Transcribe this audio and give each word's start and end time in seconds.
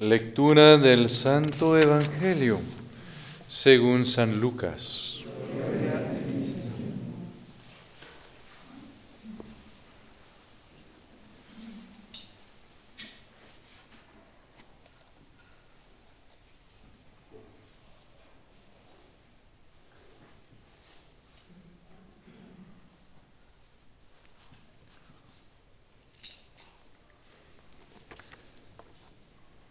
Lectura 0.00 0.78
del 0.78 1.08
Santo 1.08 1.76
Evangelio 1.76 2.60
según 3.48 4.06
San 4.06 4.38
Lucas. 4.40 5.18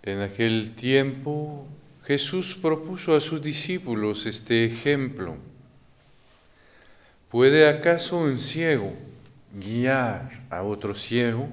En 0.08 0.22
aquel 0.38 0.76
tiempo 0.76 1.66
Jesús 2.06 2.54
propuso 2.54 3.16
a 3.16 3.20
sus 3.20 3.42
discípulos 3.42 4.28
este 4.28 4.66
ejemplo. 4.66 5.36
¿Puede 7.30 7.68
acaso 7.68 8.20
un 8.20 8.38
ciego 8.38 8.94
guiar 9.52 10.30
a 10.52 10.62
otro 10.62 10.94
ciego? 10.94 11.50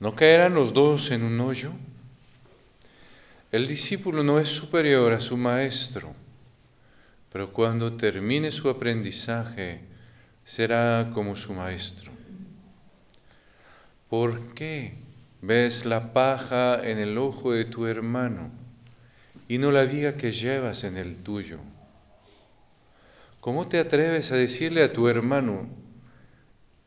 ¿No 0.00 0.16
caerán 0.16 0.54
los 0.54 0.74
dos 0.74 1.12
en 1.12 1.22
un 1.22 1.38
hoyo? 1.38 1.70
El 3.52 3.68
discípulo 3.68 4.24
no 4.24 4.40
es 4.40 4.48
superior 4.48 5.12
a 5.12 5.20
su 5.20 5.36
maestro, 5.36 6.12
pero 7.32 7.52
cuando 7.52 7.92
termine 7.92 8.50
su 8.50 8.68
aprendizaje 8.68 9.82
será 10.42 11.12
como 11.14 11.36
su 11.36 11.54
maestro. 11.54 12.10
¿Por 14.10 14.52
qué? 14.52 15.05
Ves 15.42 15.84
la 15.84 16.12
paja 16.12 16.80
en 16.88 16.98
el 16.98 17.18
ojo 17.18 17.52
de 17.52 17.64
tu 17.64 17.86
hermano 17.86 18.50
y 19.48 19.58
no 19.58 19.70
la 19.70 19.84
viga 19.84 20.16
que 20.16 20.32
llevas 20.32 20.84
en 20.84 20.96
el 20.96 21.16
tuyo? 21.22 21.58
¿Cómo 23.40 23.68
te 23.68 23.78
atreves 23.78 24.32
a 24.32 24.36
decirle 24.36 24.82
a 24.82 24.92
tu 24.92 25.08
hermano, 25.08 25.68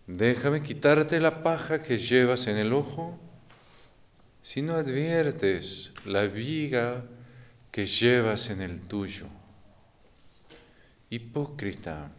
déjame 0.07 0.61
quitarte 0.61 1.19
la 1.19 1.41
paja 1.41 1.81
que 1.81 1.97
llevas 1.97 2.47
en 2.47 2.57
el 2.57 2.73
ojo? 2.73 3.17
Si 4.41 4.61
no 4.61 4.75
adviertes 4.75 5.93
la 6.05 6.23
viga 6.23 7.05
que 7.71 7.85
llevas 7.85 8.49
en 8.49 8.61
el 8.61 8.81
tuyo. 8.81 9.27
Hipócrita, 11.09 12.11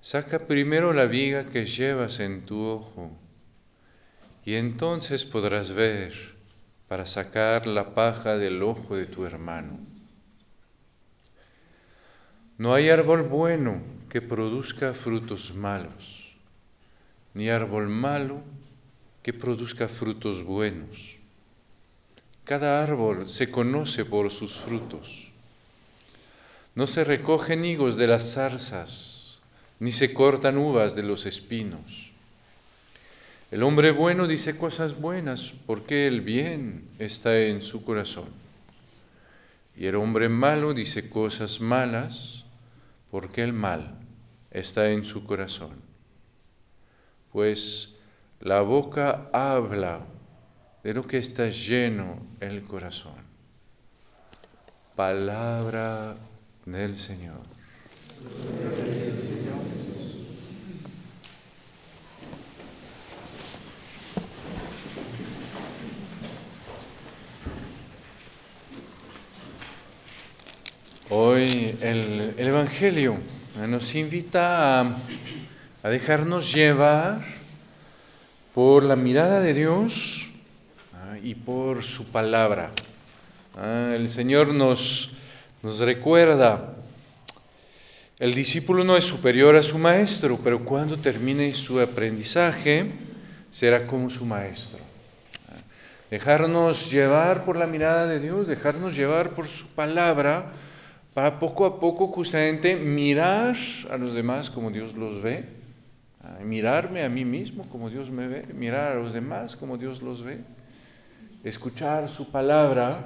saca 0.00 0.38
primero 0.38 0.92
la 0.92 1.06
viga 1.06 1.44
que 1.44 1.66
llevas 1.66 2.20
en 2.20 2.46
tu 2.46 2.62
ojo 2.62 3.10
y 4.44 4.54
entonces 4.54 5.24
podrás 5.24 5.72
ver 5.72 6.12
para 6.88 7.06
sacar 7.06 7.66
la 7.66 7.94
paja 7.94 8.36
del 8.36 8.62
ojo 8.62 8.96
de 8.96 9.06
tu 9.06 9.24
hermano. 9.24 9.78
No 12.58 12.74
hay 12.74 12.90
árbol 12.90 13.22
bueno 13.22 13.82
que 14.10 14.20
produzca 14.20 14.92
frutos 14.92 15.54
malos, 15.54 16.36
ni 17.32 17.48
árbol 17.48 17.88
malo 17.88 18.42
que 19.22 19.32
produzca 19.32 19.88
frutos 19.88 20.44
buenos. 20.44 21.16
Cada 22.44 22.82
árbol 22.82 23.28
se 23.28 23.50
conoce 23.50 24.04
por 24.04 24.30
sus 24.30 24.56
frutos. 24.56 25.32
No 26.74 26.86
se 26.86 27.02
recogen 27.02 27.64
higos 27.64 27.96
de 27.96 28.06
las 28.06 28.34
zarzas, 28.34 29.40
ni 29.80 29.90
se 29.90 30.12
cortan 30.12 30.58
uvas 30.58 30.94
de 30.94 31.02
los 31.02 31.24
espinos. 31.24 32.13
El 33.54 33.62
hombre 33.62 33.92
bueno 33.92 34.26
dice 34.26 34.58
cosas 34.58 35.00
buenas 35.00 35.52
porque 35.64 36.08
el 36.08 36.22
bien 36.22 36.88
está 36.98 37.38
en 37.38 37.62
su 37.62 37.84
corazón. 37.84 38.24
Y 39.76 39.86
el 39.86 39.94
hombre 39.94 40.28
malo 40.28 40.74
dice 40.74 41.08
cosas 41.08 41.60
malas 41.60 42.46
porque 43.12 43.44
el 43.44 43.52
mal 43.52 43.96
está 44.50 44.90
en 44.90 45.04
su 45.04 45.22
corazón. 45.24 45.70
Pues 47.30 48.00
la 48.40 48.60
boca 48.62 49.30
habla 49.32 50.00
de 50.82 50.92
lo 50.92 51.06
que 51.06 51.18
está 51.18 51.48
lleno 51.48 52.26
el 52.40 52.64
corazón. 52.64 53.22
Palabra 54.96 56.16
del 56.66 56.98
Señor. 56.98 57.38
Hoy 71.16 71.78
el, 71.80 72.34
Evangelio 72.38 73.16
nos 73.68 73.94
invita 73.94 74.80
a, 74.80 75.88
dejarnos 75.88 76.52
llevar 76.52 77.20
por 78.52 78.82
la 78.82 78.96
mirada 78.96 79.38
de 79.38 79.54
Dios 79.54 80.32
ah, 80.92 81.16
y 81.22 81.36
por 81.36 81.84
su 81.84 82.06
palabra. 82.06 82.72
Ah, 83.56 83.92
el 83.94 84.10
Señor 84.10 84.48
nos, 84.48 85.12
nos 85.62 85.78
recuerda, 85.78 86.74
el 88.18 88.34
discípulo 88.34 88.82
no 88.82 88.96
es 88.96 89.04
superior 89.04 89.54
a 89.54 89.62
su 89.62 89.78
maestro, 89.78 90.40
pero 90.42 90.64
cuando 90.64 90.96
termine 90.96 91.54
su 91.54 91.78
aprendizaje 91.78 92.90
será 93.52 93.84
como 93.86 94.10
su 94.10 94.26
maestro. 94.26 94.80
Ah, 95.48 95.62
dejarnos 96.10 96.90
llevar 96.90 97.44
por 97.44 97.56
la 97.56 97.68
mirada 97.68 98.08
de 98.08 98.18
Dios, 98.18 98.48
dejarnos 98.48 98.96
llevar 98.96 99.30
por 99.30 99.46
su 99.46 99.68
palabra, 99.76 100.50
para 101.14 101.38
poco 101.38 101.64
a 101.64 101.78
poco 101.78 102.08
justamente 102.08 102.74
mirar 102.74 103.56
a 103.90 103.96
los 103.96 104.14
demás 104.14 104.50
como 104.50 104.70
Dios 104.70 104.94
los 104.94 105.22
ve, 105.22 105.44
mirarme 106.42 107.04
a 107.04 107.08
mí 107.08 107.24
mismo 107.24 107.68
como 107.68 107.88
Dios 107.88 108.10
me 108.10 108.26
ve, 108.26 108.46
mirar 108.52 108.92
a 108.92 108.94
los 108.96 109.12
demás 109.12 109.54
como 109.54 109.78
Dios 109.78 110.02
los 110.02 110.24
ve, 110.24 110.40
escuchar 111.44 112.08
su 112.08 112.32
palabra 112.32 113.04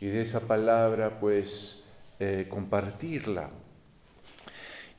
y 0.00 0.06
de 0.06 0.22
esa 0.22 0.40
palabra 0.40 1.20
pues 1.20 1.88
eh, 2.18 2.46
compartirla. 2.48 3.50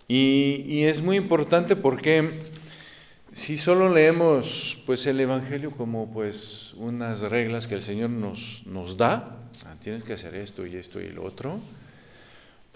Y, 0.08 0.64
y, 0.68 0.84
es 0.86 1.02
muy 1.02 1.18
importante 1.18 1.76
porque 1.76 2.30
si 3.34 3.58
solo 3.58 3.94
leemos 3.94 4.82
pues 4.86 5.06
el 5.06 5.20
Evangelio 5.20 5.72
como 5.72 6.14
pues 6.14 6.74
unas 6.76 7.20
reglas 7.20 7.68
que 7.68 7.76
el 7.76 7.82
Señor 7.82 8.12
nos, 8.12 8.62
nos 8.66 8.96
da, 8.96 9.38
ah, 9.66 9.76
tienes 9.84 10.04
que 10.04 10.14
hacer 10.14 10.36
esto 10.36 10.66
y 10.66 10.78
esto 10.78 11.02
y 11.02 11.10
lo 11.10 11.26
otro, 11.26 11.60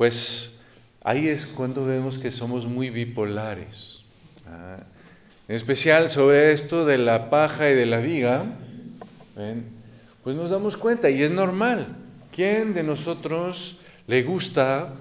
pues 0.01 0.61
ahí 1.03 1.27
es 1.27 1.45
cuando 1.45 1.85
vemos 1.85 2.17
que 2.17 2.31
somos 2.31 2.65
muy 2.65 2.89
bipolares. 2.89 4.03
¿ah? 4.47 4.77
En 5.47 5.55
especial 5.55 6.09
sobre 6.09 6.53
esto 6.53 6.87
de 6.87 6.97
la 6.97 7.29
paja 7.29 7.69
y 7.69 7.75
de 7.75 7.85
la 7.85 7.99
viga, 7.99 8.45
pues 10.23 10.35
nos 10.35 10.49
damos 10.49 10.75
cuenta 10.75 11.11
y 11.11 11.21
es 11.21 11.29
normal. 11.29 11.85
¿Quién 12.31 12.73
de 12.73 12.81
nosotros 12.81 13.77
le 14.07 14.23
gusta 14.23 14.91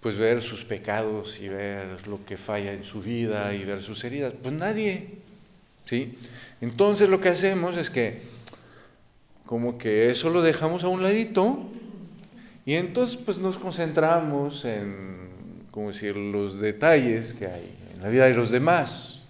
pues 0.00 0.16
ver 0.16 0.40
sus 0.40 0.64
pecados 0.64 1.38
y 1.38 1.50
ver 1.50 2.08
lo 2.08 2.24
que 2.24 2.38
falla 2.38 2.72
en 2.72 2.84
su 2.84 3.02
vida 3.02 3.52
y 3.52 3.64
ver 3.64 3.82
sus 3.82 4.02
heridas? 4.02 4.32
Pues 4.42 4.54
nadie. 4.54 5.10
¿Sí? 5.84 6.16
Entonces 6.62 7.10
lo 7.10 7.20
que 7.20 7.28
hacemos 7.28 7.76
es 7.76 7.90
que 7.90 8.22
como 9.44 9.76
que 9.76 10.10
eso 10.10 10.30
lo 10.30 10.40
dejamos 10.40 10.84
a 10.84 10.88
un 10.88 11.02
ladito 11.02 11.68
y 12.64 12.74
entonces 12.74 13.16
pues 13.16 13.38
nos 13.38 13.58
concentramos 13.58 14.64
en, 14.64 15.66
como 15.70 15.90
los 15.90 16.60
detalles 16.60 17.32
que 17.32 17.46
hay 17.46 17.74
en 17.94 18.02
la 18.02 18.08
vida 18.08 18.26
de 18.26 18.34
los 18.34 18.50
demás, 18.50 19.22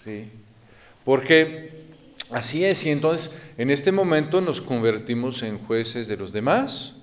¿sí? 0.00 0.28
Porque 1.04 1.72
así 2.32 2.64
es, 2.64 2.84
y 2.86 2.90
entonces 2.90 3.40
en 3.58 3.70
este 3.70 3.92
momento 3.92 4.40
nos 4.40 4.60
convertimos 4.60 5.42
en 5.42 5.58
jueces 5.58 6.08
de 6.08 6.16
los 6.16 6.32
demás, 6.32 6.96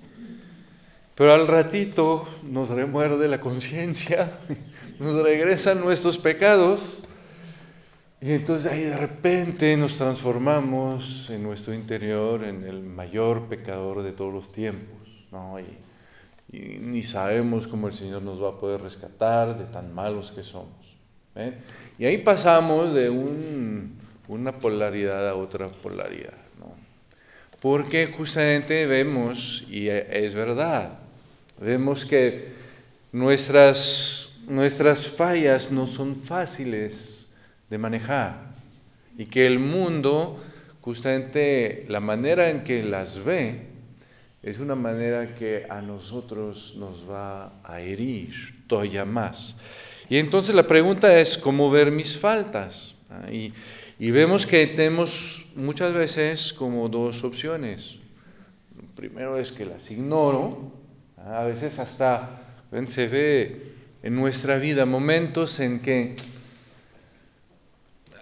pero 1.14 1.34
al 1.34 1.48
ratito 1.48 2.28
nos 2.44 2.68
remuerde 2.68 3.26
la 3.28 3.40
conciencia, 3.40 4.30
nos 4.98 5.22
regresan 5.22 5.80
nuestros 5.80 6.18
pecados, 6.18 6.98
y 8.20 8.32
entonces 8.32 8.70
ahí 8.70 8.82
de 8.82 8.96
repente 8.96 9.76
nos 9.76 9.96
transformamos 9.96 11.30
en 11.30 11.44
nuestro 11.44 11.72
interior 11.72 12.44
en 12.44 12.64
el 12.64 12.82
mayor 12.82 13.46
pecador 13.46 14.02
de 14.02 14.12
todos 14.12 14.34
los 14.34 14.52
tiempos. 14.52 15.17
¿No? 15.32 15.58
Y, 15.60 15.66
ni 16.50 17.02
sabemos 17.02 17.66
cómo 17.66 17.88
el 17.88 17.92
Señor 17.92 18.22
nos 18.22 18.42
va 18.42 18.48
a 18.48 18.60
poder 18.60 18.80
rescatar 18.80 19.58
de 19.58 19.66
tan 19.66 19.94
malos 19.94 20.32
que 20.32 20.42
somos. 20.42 20.72
Y 21.98 22.06
ahí 22.06 22.18
pasamos 22.18 22.94
de 22.94 23.10
una 24.28 24.58
polaridad 24.58 25.28
a 25.28 25.34
otra 25.34 25.68
polaridad. 25.68 26.38
¿no? 26.58 26.74
Porque 27.60 28.06
justamente 28.06 28.86
vemos, 28.86 29.66
y 29.68 29.88
e, 29.88 30.24
es 30.24 30.34
verdad, 30.34 30.98
vemos 31.60 32.06
que 32.06 32.48
nuestras, 33.12 34.40
nuestras 34.48 35.06
fallas 35.06 35.70
no 35.70 35.86
son 35.86 36.14
fáciles 36.14 37.34
de 37.68 37.78
manejar 37.78 38.48
y 39.18 39.26
que 39.26 39.46
el 39.46 39.58
mundo 39.58 40.40
justamente 40.80 41.84
la 41.88 42.00
manera 42.00 42.48
en 42.48 42.64
que 42.64 42.82
las 42.82 43.22
ve 43.22 43.67
es 44.42 44.58
una 44.58 44.74
manera 44.74 45.34
que 45.34 45.66
a 45.68 45.80
nosotros 45.82 46.76
nos 46.78 47.08
va 47.10 47.60
a 47.64 47.80
herir 47.80 48.32
todavía 48.66 49.04
más. 49.04 49.56
Y 50.08 50.18
entonces 50.18 50.54
la 50.54 50.66
pregunta 50.66 51.18
es, 51.18 51.36
¿cómo 51.36 51.70
ver 51.70 51.90
mis 51.90 52.16
faltas? 52.16 52.94
Ah, 53.10 53.26
y, 53.30 53.52
vemos 54.10 54.46
que 54.46 54.66
tenemos 54.68 55.52
muchas 55.56 55.92
veces 55.92 56.52
como 56.52 56.88
dos 56.88 57.24
opciones. 57.24 57.96
Primero 58.94 59.38
es 59.38 59.52
que 59.52 59.66
las 59.66 59.90
ignoro, 59.90 60.72
ah, 61.16 61.40
a 61.40 61.44
veces 61.44 61.78
hasta 61.78 62.28
se 62.86 63.08
ve 63.08 63.62
en 64.02 64.14
nuestra 64.14 64.58
vida 64.58 64.86
momentos 64.86 65.58
en 65.60 65.80
que, 65.80 66.16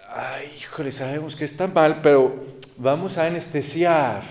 ay, 0.09 0.47
híjole, 0.57 0.91
sabemos 0.91 1.35
que 1.35 1.45
está 1.45 1.67
mal, 1.67 1.99
pero 2.01 2.57
vamos 2.77 3.17
a 3.17 3.27
anestesiar 3.27 4.23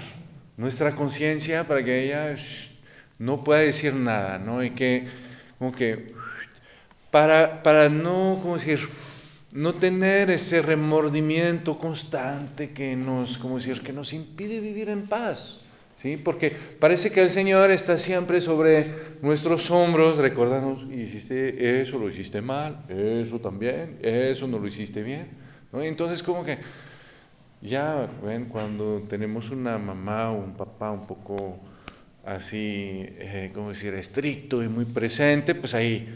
nuestra 0.56 0.94
conciencia 0.94 1.67
para 1.67 1.85
que 1.85 2.05
ella 2.05 2.35
no 3.19 3.44
pueda 3.44 3.61
decir 3.61 3.94
nada, 3.94 4.38
¿no? 4.38 4.62
Y 4.64 4.70
que, 4.70 5.06
como 5.58 5.73
que, 5.73 6.14
para, 7.11 7.62
para 7.62 7.88
no, 7.88 8.38
¿cómo 8.43 8.55
decir? 8.55 8.81
No 9.53 9.75
tener 9.75 10.31
ese 10.31 10.61
remordimiento 10.61 11.79
constante 11.79 12.73
que 12.73 12.94
nos, 12.97 13.38
como 13.38 13.56
decir, 13.56 13.81
que 13.81 13.93
nos 13.93 14.12
impide 14.12 14.61
vivir 14.61 14.88
en 14.88 15.06
paz. 15.06 15.61
¿Sí? 15.97 16.19
Porque 16.19 16.50
parece 16.79 17.11
que 17.11 17.23
el 17.23 17.31
Señor 17.31 17.70
está 17.70 17.97
siempre 17.97 18.43
sobre 18.43 18.93
nuestros 19.23 19.70
hombros, 19.70 20.19
recordándonos, 20.19 20.82
hiciste 20.93 21.81
eso, 21.81 21.99
lo 21.99 22.11
hiciste 22.11 22.43
mal, 22.43 22.85
eso 22.91 23.38
también, 23.38 23.99
eso 24.02 24.47
no 24.47 24.59
lo 24.59 24.67
hiciste 24.67 25.02
bien. 25.02 25.29
¿no? 25.73 25.82
Entonces, 25.82 26.23
como 26.23 26.44
que 26.44 26.59
ya 27.69 28.09
ven, 28.23 28.47
cuando 28.47 29.03
tenemos 29.09 29.51
una 29.51 29.79
mamá 29.79 30.31
o 30.31 30.39
un 30.39 30.55
papá 30.55 30.91
un 30.91 31.07
poco 31.07 31.59
así, 32.25 33.05
eh, 33.07 33.51
como 33.55 33.71
decir, 33.71 33.95
estricto 33.95 34.63
y 34.63 34.69
muy 34.69 34.85
presente, 34.85 35.55
pues 35.55 35.75
ahí 35.75 36.09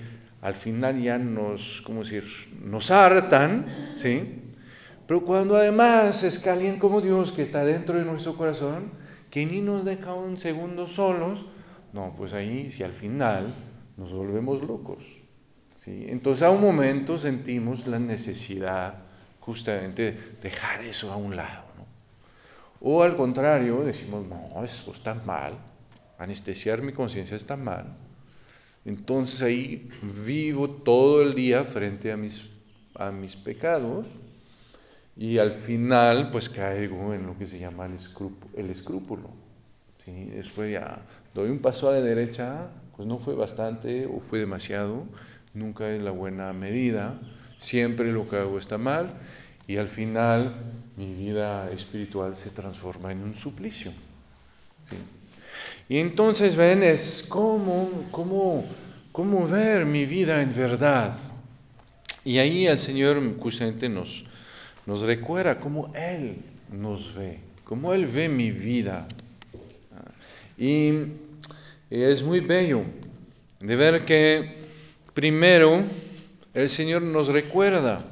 al 0.43 0.55
final 0.55 1.00
ya 1.00 1.19
nos, 1.19 1.82
como 1.82 2.02
decir, 2.02 2.25
nos 2.64 2.91
hartan, 2.91 3.67
¿sí? 3.97 4.43
Pero 5.06 5.25
cuando 5.25 5.56
además 5.56 6.23
es 6.23 6.38
que 6.38 6.50
alguien 6.50 6.79
como 6.79 7.00
Dios 7.00 7.32
que 7.32 7.43
está 7.43 7.64
dentro 7.64 7.99
de 7.99 8.05
nuestro 8.05 8.37
corazón, 8.37 8.91
que 9.31 9.44
ni 9.46 9.61
nos 9.61 9.85
deja 9.85 10.14
un 10.14 10.37
segundo 10.37 10.87
solos, 10.87 11.44
no, 11.93 12.14
pues 12.17 12.32
ahí 12.32 12.70
si 12.70 12.82
al 12.82 12.94
final 12.94 13.53
nos 13.96 14.12
volvemos 14.12 14.62
locos, 14.62 15.05
¿sí? 15.76 16.06
Entonces 16.08 16.43
a 16.43 16.50
un 16.50 16.61
momento 16.61 17.19
sentimos 17.19 17.87
la 17.87 17.99
necesidad 17.99 19.09
justamente 19.50 20.17
dejar 20.41 20.82
eso 20.85 21.11
a 21.11 21.17
un 21.17 21.35
lado. 21.35 21.64
¿no? 21.76 21.85
O 22.81 23.02
al 23.02 23.17
contrario, 23.17 23.82
decimos, 23.82 24.25
no, 24.29 24.62
eso 24.62 24.93
está 24.93 25.14
mal, 25.14 25.55
anestesiar 26.19 26.82
mi 26.82 26.93
conciencia 26.93 27.37
está 27.37 27.56
mal. 27.56 27.87
Entonces 28.85 29.43
ahí 29.43 29.91
vivo 30.25 30.70
todo 30.70 31.20
el 31.23 31.35
día 31.35 31.64
frente 31.64 32.12
a 32.12 32.17
mis, 32.17 32.49
a 32.94 33.11
mis 33.11 33.35
pecados 33.35 34.06
y 35.17 35.38
al 35.38 35.53
final 35.53 36.31
pues 36.31 36.49
caigo 36.49 37.12
en 37.12 37.26
lo 37.26 37.37
que 37.37 37.46
se 37.46 37.58
llama 37.58 37.87
el, 37.87 37.94
escrúpulo. 37.94 38.53
El 38.56 38.70
escrúpulo 38.70 39.31
¿sí? 39.99 40.26
Después 40.26 40.73
ya 40.73 41.03
doy 41.35 41.50
un 41.50 41.58
paso 41.58 41.91
a 41.91 41.94
la 41.94 42.00
derecha, 42.00 42.70
pues 42.96 43.08
no 43.08 43.19
fue 43.19 43.35
bastante 43.35 44.06
o 44.06 44.20
fue 44.20 44.38
demasiado, 44.38 45.06
nunca 45.55 45.91
es 45.91 46.00
la 46.00 46.12
buena 46.12 46.53
medida, 46.53 47.20
siempre 47.58 48.12
lo 48.12 48.29
que 48.29 48.37
hago 48.37 48.58
está 48.58 48.79
mal 48.79 49.11
y 49.70 49.76
al 49.76 49.87
final 49.87 50.52
mi 50.96 51.14
vida 51.14 51.70
espiritual 51.70 52.34
se 52.34 52.50
transforma 52.50 53.12
en 53.12 53.22
un 53.22 53.37
suplicio. 53.37 53.93
Y 55.88 55.99
entonces 55.99 56.56
ven, 56.56 56.82
es 56.82 57.26
cómo, 57.28 57.88
cómo, 58.11 58.64
cómo 59.12 59.46
ver 59.46 59.87
mi 59.87 60.06
vida 60.06 60.43
en 60.43 60.52
verdad. 60.52 61.17
Y 62.25 62.38
ahí 62.38 62.67
el 62.67 62.78
Señor 62.78 63.22
justamente 63.38 63.88
nos, 63.88 64.25
nos 64.87 65.02
recuerda 65.02 65.61
cómo 65.61 65.94
Él 65.94 66.38
nos 66.72 67.14
ve, 67.14 67.38
cómo 67.62 67.94
Él 67.94 68.06
ve 68.06 68.28
mi 68.28 68.50
vida. 68.50 69.06
Y 70.58 70.94
es 71.90 72.25
muy 72.25 72.40
bello 72.40 72.82
de 73.61 73.76
ver 73.76 74.05
que 74.05 74.52
primero 75.14 75.84
el 76.55 76.69
Señor 76.69 77.02
nos 77.02 77.28
recuerda 77.28 78.05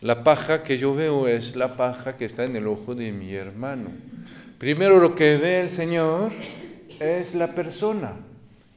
la 0.00 0.24
paja 0.24 0.62
que 0.62 0.78
yo 0.78 0.94
veo 0.94 1.28
es 1.28 1.56
la 1.56 1.76
paja 1.76 2.16
que 2.16 2.24
está 2.24 2.44
en 2.44 2.56
el 2.56 2.66
ojo 2.66 2.94
de 2.94 3.12
mi 3.12 3.32
hermano. 3.34 3.90
Primero 4.58 4.98
lo 4.98 5.14
que 5.14 5.36
ve 5.36 5.60
el 5.60 5.70
Señor 5.70 6.32
es 7.00 7.34
la 7.34 7.54
persona 7.54 8.16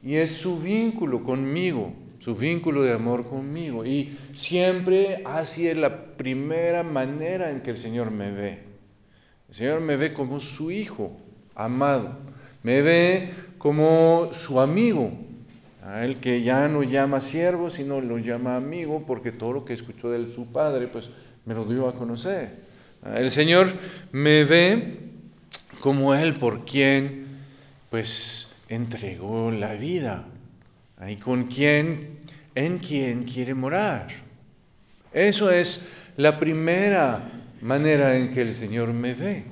y 0.02 0.16
es 0.16 0.32
su 0.32 0.58
vínculo 0.58 1.24
conmigo, 1.24 1.92
su 2.18 2.34
vínculo 2.34 2.82
de 2.82 2.92
amor 2.92 3.26
conmigo. 3.26 3.84
Y 3.84 4.16
siempre 4.32 5.22
así 5.24 5.68
es 5.68 5.76
la 5.76 6.16
primera 6.16 6.82
manera 6.82 7.50
en 7.50 7.60
que 7.62 7.70
el 7.70 7.76
Señor 7.76 8.10
me 8.10 8.30
ve. 8.30 8.58
El 9.48 9.54
Señor 9.54 9.80
me 9.80 9.96
ve 9.96 10.12
como 10.12 10.40
su 10.40 10.70
hijo 10.70 11.16
amado, 11.54 12.18
me 12.62 12.82
ve 12.82 13.30
como 13.58 14.28
su 14.32 14.60
amigo, 14.60 15.12
a 15.88 16.04
él 16.04 16.16
que 16.16 16.42
ya 16.42 16.68
no 16.68 16.82
llama 16.82 17.20
siervo, 17.20 17.70
sino 17.70 18.02
lo 18.02 18.18
llama 18.18 18.56
amigo, 18.56 19.04
porque 19.06 19.32
todo 19.32 19.54
lo 19.54 19.64
que 19.64 19.72
escuchó 19.72 20.10
de 20.10 20.30
su 20.34 20.46
padre, 20.52 20.86
pues 20.86 21.08
me 21.46 21.54
lo 21.54 21.64
dio 21.64 21.88
a 21.88 21.94
conocer. 21.94 22.50
El 23.04 23.30
Señor 23.30 23.72
me 24.12 24.44
ve 24.44 24.98
como 25.80 26.14
Él 26.14 26.34
por 26.34 26.66
quien, 26.66 27.26
pues, 27.88 28.56
entregó 28.68 29.50
la 29.50 29.74
vida, 29.74 30.26
y 31.08 31.16
con 31.16 31.44
quien, 31.44 32.18
en 32.54 32.78
quien 32.78 33.24
quiere 33.24 33.54
morar. 33.54 34.08
Eso 35.14 35.50
es 35.50 35.92
la 36.18 36.38
primera 36.38 37.30
manera 37.62 38.14
en 38.18 38.34
que 38.34 38.42
el 38.42 38.54
Señor 38.54 38.92
me 38.92 39.14
ve. 39.14 39.44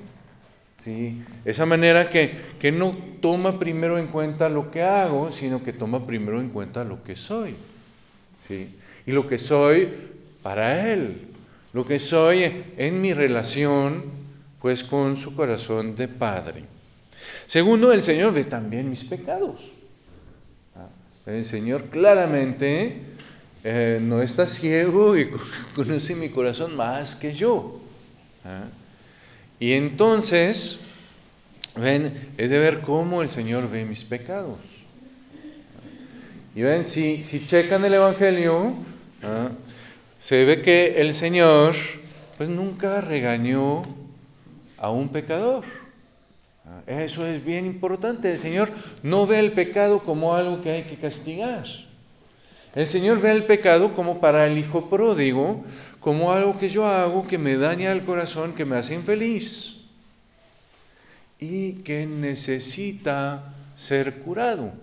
¿Sí? 0.87 1.21
Esa 1.43 1.65
manera 1.65 2.09
que, 2.09 2.31
que 2.59 2.71
no 2.71 2.95
toma 3.21 3.59
primero 3.59 3.99
en 3.99 4.07
cuenta 4.07 4.47
lo 4.47 4.71
que 4.71 4.83
hago, 4.83 5.31
sino 5.31 5.61
que 5.61 5.73
toma 5.73 6.05
primero 6.05 6.39
en 6.39 6.49
cuenta 6.49 6.85
lo 6.85 7.03
que 7.03 7.17
soy. 7.17 7.55
¿sí? 8.41 8.69
Y 9.05 9.11
lo 9.11 9.27
que 9.27 9.37
soy 9.37 9.89
para 10.41 10.93
Él, 10.93 11.27
lo 11.73 11.85
que 11.85 11.99
soy 11.99 12.63
en 12.77 13.01
mi 13.01 13.13
relación 13.13 14.01
pues 14.61 14.83
con 14.83 15.17
su 15.17 15.35
corazón 15.35 15.95
de 15.97 16.07
Padre. 16.07 16.63
Segundo, 17.47 17.91
el 17.91 18.01
Señor 18.01 18.33
ve 18.33 18.45
también 18.45 18.89
mis 18.89 19.03
pecados. 19.03 19.59
¿Ah? 20.75 20.87
El 21.25 21.43
Señor 21.43 21.85
claramente 21.85 22.95
eh, 23.65 23.99
no 24.01 24.21
está 24.21 24.47
ciego 24.47 25.17
y 25.17 25.29
conoce 25.75 26.15
mi 26.15 26.29
corazón 26.29 26.77
más 26.77 27.15
que 27.15 27.33
yo. 27.33 27.81
¿Ah? 28.45 28.67
Y 29.59 29.73
entonces, 29.73 30.81
ven, 31.79 32.11
es 32.37 32.49
de 32.49 32.59
ver 32.59 32.81
cómo 32.81 33.21
el 33.21 33.29
Señor 33.29 33.69
ve 33.69 33.85
mis 33.85 34.03
pecados. 34.03 34.57
Y 36.55 36.61
ven, 36.61 36.85
si, 36.85 37.23
si 37.23 37.45
checan 37.45 37.85
el 37.85 37.93
Evangelio, 37.93 38.73
¿ah? 39.23 39.49
se 40.19 40.43
ve 40.45 40.61
que 40.61 41.01
el 41.01 41.13
Señor 41.13 41.75
pues 42.37 42.49
nunca 42.49 43.01
regañó 43.01 43.83
a 44.77 44.91
un 44.91 45.09
pecador. 45.09 45.65
¿Ah? 46.65 46.81
Eso 46.87 47.25
es 47.25 47.43
bien 47.43 47.65
importante. 47.65 48.31
El 48.31 48.39
Señor 48.39 48.71
no 49.03 49.27
ve 49.27 49.39
el 49.39 49.51
pecado 49.51 49.99
como 49.99 50.35
algo 50.35 50.61
que 50.61 50.71
hay 50.71 50.83
que 50.83 50.95
castigar. 50.95 51.65
El 52.75 52.87
Señor 52.87 53.21
ve 53.21 53.31
el 53.31 53.43
pecado 53.43 53.93
como 53.93 54.19
para 54.19 54.45
el 54.45 54.57
hijo 54.57 54.89
pródigo, 54.89 55.63
como 55.99 56.31
algo 56.31 56.59
que 56.59 56.69
yo 56.69 56.87
hago 56.87 57.27
que 57.27 57.37
me 57.37 57.57
daña 57.57 57.91
el 57.91 58.03
corazón, 58.03 58.53
que 58.53 58.65
me 58.65 58.75
hace 58.77 58.93
infeliz 58.93 59.66
y 61.39 61.73
que 61.83 62.05
necesita 62.05 63.53
ser 63.75 64.19
curado, 64.19 64.73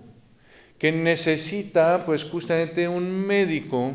que 0.79 0.93
necesita 0.93 2.05
pues 2.07 2.25
justamente 2.25 2.89
un 2.89 3.27
médico 3.27 3.95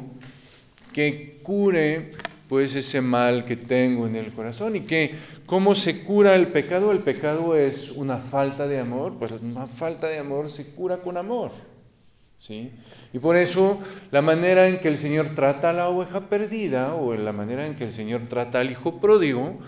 que 0.93 1.39
cure 1.43 2.11
pues 2.49 2.73
ese 2.75 2.99
mal 2.99 3.45
que 3.45 3.55
tengo 3.55 4.07
en 4.07 4.15
el 4.15 4.33
corazón 4.33 4.75
y 4.75 4.81
que 4.81 5.13
cómo 5.45 5.75
se 5.75 6.03
cura 6.03 6.33
el 6.33 6.47
pecado, 6.47 6.91
el 6.91 6.99
pecado 6.99 7.55
es 7.55 7.91
una 7.91 8.17
falta 8.17 8.67
de 8.67 8.79
amor, 8.79 9.13
pues 9.19 9.31
una 9.31 9.67
falta 9.67 10.07
de 10.07 10.17
amor 10.17 10.49
se 10.49 10.65
cura 10.71 10.97
con 10.97 11.17
amor. 11.17 11.51
¿Sí? 12.39 12.71
Y 13.13 13.19
por 13.19 13.35
eso 13.35 13.79
la 14.11 14.21
manera 14.21 14.67
en 14.67 14.79
que 14.79 14.87
el 14.87 14.97
Señor 14.97 15.35
trata 15.35 15.69
a 15.69 15.73
la 15.73 15.89
oveja 15.89 16.21
perdida 16.21 16.95
o 16.95 17.13
la 17.13 17.33
manera 17.33 17.67
en 17.67 17.75
que 17.75 17.83
el 17.83 17.91
Señor 17.91 18.21
trata 18.29 18.61
al 18.61 18.71
hijo 18.71 18.99
pródigo, 18.99 19.59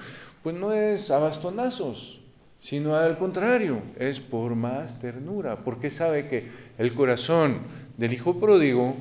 pues 0.42 0.56
no 0.56 0.72
es 0.72 1.12
a 1.12 1.20
bastonazos, 1.20 2.21
sino 2.62 2.96
al 2.96 3.18
contrario, 3.18 3.82
es 3.98 4.20
por 4.20 4.56
más 4.56 5.00
ternura, 5.00 5.58
porque 5.66 5.90
sabe 5.90 6.28
que 6.28 6.48
el 6.78 6.94
corazón 6.94 7.58
del 7.98 8.14
hijo 8.14 8.40
pródigo 8.40 8.96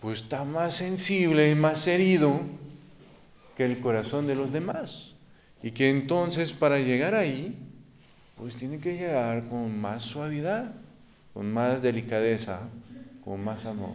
pues 0.00 0.22
está 0.22 0.44
más 0.44 0.74
sensible 0.74 1.50
y 1.50 1.54
más 1.54 1.86
herido 1.86 2.40
que 3.56 3.66
el 3.66 3.78
corazón 3.78 4.26
de 4.26 4.34
los 4.34 4.52
demás. 4.52 5.14
Y 5.62 5.70
que 5.70 5.90
entonces 5.90 6.52
para 6.52 6.78
llegar 6.78 7.14
ahí, 7.14 7.56
pues 8.36 8.56
tiene 8.56 8.78
que 8.78 8.96
llegar 8.96 9.48
con 9.48 9.78
más 9.78 10.02
suavidad, 10.02 10.74
con 11.34 11.52
más 11.52 11.82
delicadeza, 11.82 12.60
con 13.24 13.44
más 13.44 13.66
amor. 13.66 13.94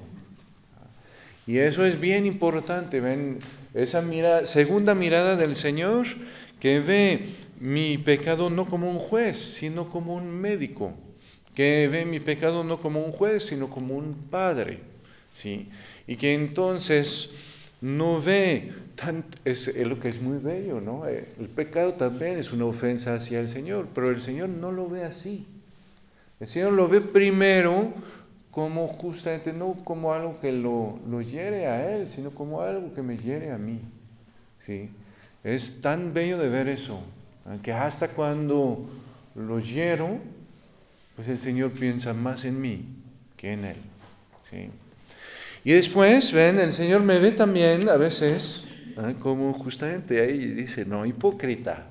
Y 1.46 1.57
eso 1.57 1.84
es 1.84 2.00
bien 2.00 2.25
importante, 2.25 3.01
ven, 3.01 3.39
esa 3.74 4.01
mirada, 4.01 4.46
segunda 4.46 4.96
mirada 4.96 5.36
del 5.36 5.55
Señor 5.55 6.05
que 6.60 6.79
ve 6.79 7.25
mi 7.59 7.97
pecado 7.97 8.49
no 8.49 8.65
como 8.65 8.89
un 8.89 8.99
juez, 8.99 9.37
sino 9.37 9.89
como 9.89 10.15
un 10.15 10.29
médico, 10.29 10.93
que 11.55 11.87
ve 11.87 12.05
mi 12.05 12.19
pecado 12.19 12.63
no 12.63 12.79
como 12.79 13.03
un 13.03 13.11
juez, 13.11 13.43
sino 13.43 13.69
como 13.69 13.95
un 13.95 14.13
padre, 14.29 14.79
¿sí? 15.33 15.67
Y 16.05 16.17
que 16.17 16.33
entonces 16.33 17.35
no 17.81 18.21
ve 18.21 18.71
tanto, 18.95 19.37
es, 19.45 19.75
lo 19.75 19.99
que 19.99 20.09
es 20.09 20.21
muy 20.21 20.37
bello, 20.37 20.81
¿no? 20.81 21.07
Eh, 21.07 21.27
el 21.39 21.47
pecado 21.47 21.93
también 21.93 22.37
es 22.37 22.51
una 22.51 22.65
ofensa 22.65 23.15
hacia 23.15 23.39
el 23.39 23.49
Señor, 23.49 23.87
pero 23.93 24.09
el 24.09 24.21
Señor 24.21 24.49
no 24.49 24.71
lo 24.71 24.87
ve 24.87 25.03
así. 25.03 25.45
El 26.39 26.47
Señor 26.47 26.73
lo 26.73 26.87
ve 26.87 27.01
primero 27.01 27.93
como 28.51 28.87
justamente, 28.87 29.53
no 29.53 29.73
como 29.83 30.13
algo 30.13 30.39
que 30.39 30.51
lo, 30.51 30.99
lo 31.07 31.21
hiere 31.21 31.67
a 31.67 31.95
Él, 31.95 32.07
sino 32.07 32.31
como 32.31 32.61
algo 32.61 32.93
que 32.93 33.03
me 33.03 33.17
hiere 33.17 33.51
a 33.51 33.57
mí, 33.57 33.79
¿sí? 34.59 34.89
Es 35.43 35.81
tan 35.81 36.13
bello 36.13 36.37
de 36.37 36.49
ver 36.49 36.67
eso, 36.67 36.99
que 37.63 37.72
hasta 37.72 38.10
cuando 38.10 38.89
lo 39.36 39.60
hiero, 39.60 40.20
pues 41.16 41.27
el 41.27 41.39
Señor 41.39 41.72
piensa 41.72 42.13
más 42.13 42.46
en 42.46 42.60
mí 42.62 42.86
que 43.36 43.54
en 43.54 43.66
Él, 43.66 43.77
¿sí? 44.50 44.70
Y 45.63 45.74
después, 45.74 46.32
ven, 46.32 46.60
el 46.60 46.72
Señor 46.72 47.01
me 47.01 47.20
ve 47.20 47.32
también 47.32 47.89
a 47.89 47.98
veces 47.98 48.68
¿eh? 48.98 49.16
como 49.20 49.54
justamente 49.54 50.22
ahí 50.22 50.38
dice, 50.38 50.86
no, 50.86 51.06
hipócrita. 51.06 51.86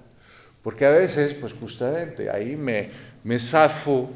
Porque 0.62 0.86
a 0.86 0.90
veces, 0.90 1.34
pues 1.34 1.52
justamente 1.52 2.30
ahí 2.30 2.56
me, 2.56 2.88
me 3.22 3.38
zafo 3.38 4.10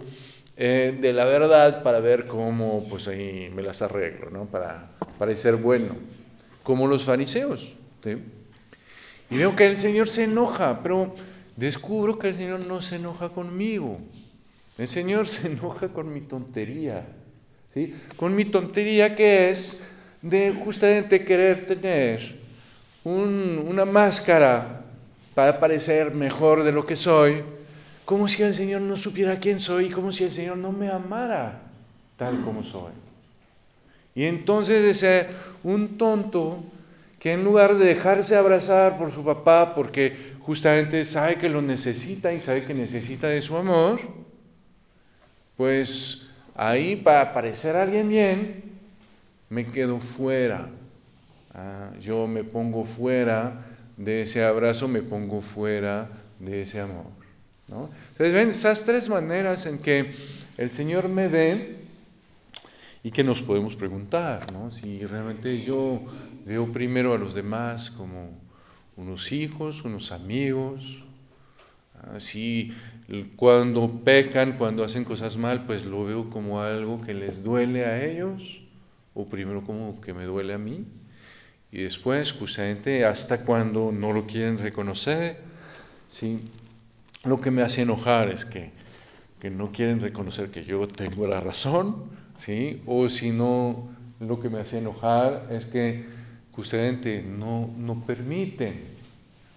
eh, 0.56 0.96
de 1.00 1.12
la 1.12 1.24
verdad 1.24 1.82
para 1.82 2.00
ver 2.00 2.26
cómo, 2.26 2.86
pues 2.88 3.06
ahí 3.08 3.50
me 3.54 3.62
las 3.62 3.82
arreglo, 3.82 4.30
¿no? 4.30 4.46
Para 4.46 4.90
parecer 5.18 5.56
bueno. 5.56 5.96
Como 6.62 6.86
los 6.86 7.04
fariseos. 7.04 7.72
Y 9.30 9.36
veo 9.36 9.56
que 9.56 9.66
el 9.66 9.78
Señor 9.78 10.08
se 10.08 10.24
enoja, 10.24 10.82
pero 10.82 11.14
descubro 11.60 12.18
que 12.18 12.28
el 12.28 12.34
Señor 12.34 12.64
no 12.66 12.80
se 12.80 12.96
enoja 12.96 13.28
conmigo. 13.28 14.00
El 14.78 14.88
Señor 14.88 15.28
se 15.28 15.48
enoja 15.48 15.88
con 15.88 16.12
mi 16.12 16.22
tontería. 16.22 17.06
Con 18.16 18.34
mi 18.34 18.46
tontería 18.46 19.14
que 19.14 19.50
es 19.50 19.82
de 20.22 20.52
justamente 20.52 21.24
querer 21.24 21.66
tener 21.66 22.20
una 23.04 23.84
máscara 23.84 24.84
para 25.34 25.60
parecer 25.60 26.14
mejor 26.14 26.64
de 26.64 26.72
lo 26.72 26.84
que 26.86 26.96
soy, 26.96 27.42
como 28.04 28.26
si 28.26 28.42
el 28.42 28.54
Señor 28.54 28.80
no 28.80 28.96
supiera 28.96 29.38
quién 29.38 29.60
soy, 29.60 29.90
como 29.90 30.10
si 30.10 30.24
el 30.24 30.32
Señor 30.32 30.56
no 30.56 30.72
me 30.72 30.88
amara 30.88 31.62
tal 32.16 32.40
como 32.40 32.62
soy. 32.62 32.92
Y 34.14 34.24
entonces 34.24 34.82
de 34.82 34.94
ser 34.94 35.30
un 35.62 35.96
tonto 35.96 36.64
que 37.20 37.32
en 37.32 37.44
lugar 37.44 37.76
de 37.76 37.84
dejarse 37.84 38.34
abrazar 38.34 38.98
por 38.98 39.12
su 39.12 39.24
papá, 39.24 39.74
porque 39.76 40.16
justamente 40.40 41.04
sabe 41.04 41.36
que 41.36 41.48
lo 41.48 41.62
necesita 41.62 42.32
y 42.32 42.40
sabe 42.40 42.64
que 42.64 42.74
necesita 42.74 43.28
de 43.28 43.40
su 43.40 43.56
amor, 43.56 44.00
pues 45.56 46.30
Ahí 46.62 46.96
para 46.96 47.32
parecer 47.32 47.74
alguien 47.74 48.10
bien, 48.10 48.62
me 49.48 49.64
quedo 49.64 49.98
fuera. 49.98 50.68
Ah, 51.54 51.90
yo 51.98 52.26
me 52.26 52.44
pongo 52.44 52.84
fuera 52.84 53.64
de 53.96 54.20
ese 54.20 54.44
abrazo, 54.44 54.86
me 54.86 55.00
pongo 55.00 55.40
fuera 55.40 56.10
de 56.38 56.60
ese 56.60 56.80
amor. 56.80 57.06
¿no? 57.68 57.88
Entonces 58.12 58.34
ven 58.34 58.50
esas 58.50 58.84
tres 58.84 59.08
maneras 59.08 59.64
en 59.64 59.78
que 59.78 60.12
el 60.58 60.68
Señor 60.68 61.08
me 61.08 61.28
ve 61.28 61.76
y 63.02 63.10
que 63.10 63.24
nos 63.24 63.40
podemos 63.42 63.76
preguntar, 63.76 64.52
¿no? 64.52 64.70
si 64.70 65.04
realmente 65.06 65.58
yo 65.60 66.02
veo 66.44 66.70
primero 66.72 67.14
a 67.14 67.18
los 67.18 67.34
demás 67.34 67.90
como 67.90 68.30
unos 68.96 69.32
hijos, 69.32 69.84
unos 69.84 70.12
amigos, 70.12 71.04
Así, 72.14 72.72
cuando 73.36 74.02
pecan, 74.02 74.52
cuando 74.52 74.84
hacen 74.84 75.04
cosas 75.04 75.36
mal, 75.36 75.66
pues 75.66 75.84
lo 75.84 76.04
veo 76.04 76.30
como 76.30 76.62
algo 76.62 77.00
que 77.02 77.12
les 77.12 77.44
duele 77.44 77.84
a 77.84 78.02
ellos, 78.02 78.62
o 79.14 79.28
primero 79.28 79.62
como 79.62 80.00
que 80.00 80.14
me 80.14 80.24
duele 80.24 80.54
a 80.54 80.58
mí, 80.58 80.86
y 81.70 81.82
después, 81.82 82.32
justamente, 82.32 83.04
hasta 83.04 83.44
cuando 83.44 83.92
no 83.92 84.12
lo 84.12 84.26
quieren 84.26 84.58
reconocer, 84.58 85.40
¿sí? 86.08 86.40
lo 87.24 87.40
que 87.40 87.50
me 87.50 87.62
hace 87.62 87.82
enojar 87.82 88.30
es 88.30 88.46
que, 88.46 88.70
que 89.38 89.50
no 89.50 89.70
quieren 89.70 90.00
reconocer 90.00 90.50
que 90.50 90.64
yo 90.64 90.88
tengo 90.88 91.26
la 91.26 91.40
razón, 91.40 92.06
¿sí? 92.40 92.82
o 92.86 93.08
si 93.08 93.30
no, 93.30 93.88
lo 94.18 94.40
que 94.40 94.50
me 94.50 94.60
hace 94.60 94.78
enojar 94.78 95.48
es 95.50 95.66
que 95.66 96.04
justamente 96.52 97.22
no, 97.22 97.70
no 97.76 98.04
permiten 98.04 98.74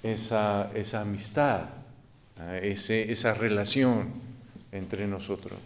esa, 0.03 0.69
esa 0.75 1.01
amistad 1.01 1.69
ese, 2.61 3.11
esa 3.11 3.33
relación 3.33 4.09
entre 4.71 5.07
nosotros. 5.07 5.59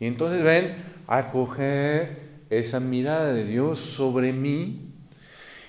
Y 0.00 0.06
entonces 0.06 0.42
ven, 0.42 0.76
acoger 1.06 2.28
esa 2.50 2.80
mirada 2.80 3.32
de 3.32 3.44
Dios 3.44 3.78
sobre 3.78 4.32
mí 4.32 4.80